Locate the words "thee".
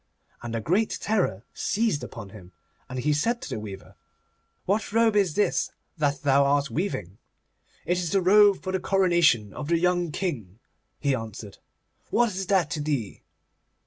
12.81-13.21